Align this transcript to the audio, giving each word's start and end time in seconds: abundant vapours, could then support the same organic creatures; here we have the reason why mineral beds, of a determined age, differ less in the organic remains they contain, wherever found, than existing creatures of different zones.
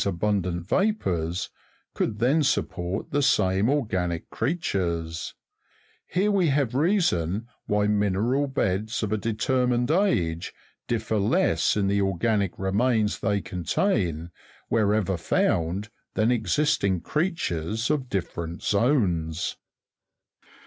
abundant 0.03 0.67
vapours, 0.67 1.51
could 1.93 2.17
then 2.17 2.41
support 2.41 3.11
the 3.11 3.21
same 3.21 3.69
organic 3.69 4.27
creatures; 4.31 5.35
here 6.07 6.31
we 6.31 6.47
have 6.47 6.71
the 6.71 6.79
reason 6.79 7.47
why 7.67 7.85
mineral 7.85 8.47
beds, 8.47 9.03
of 9.03 9.11
a 9.11 9.17
determined 9.17 9.91
age, 9.91 10.53
differ 10.87 11.17
less 11.19 11.77
in 11.77 11.85
the 11.85 12.01
organic 12.01 12.57
remains 12.57 13.19
they 13.19 13.39
contain, 13.41 14.31
wherever 14.69 15.17
found, 15.17 15.89
than 16.15 16.31
existing 16.31 16.99
creatures 16.99 17.91
of 17.91 18.09
different 18.09 18.63
zones. 18.63 19.55